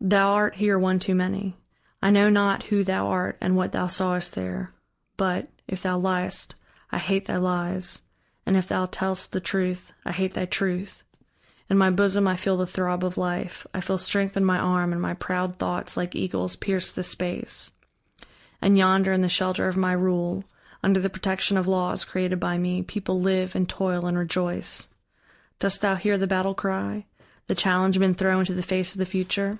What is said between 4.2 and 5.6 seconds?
there; but,